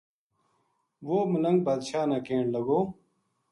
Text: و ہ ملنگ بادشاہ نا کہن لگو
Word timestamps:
و 1.05 1.09
ہ 1.19 1.29
ملنگ 1.31 1.59
بادشاہ 1.65 2.05
نا 2.09 2.17
کہن 2.25 2.45
لگو 2.53 2.79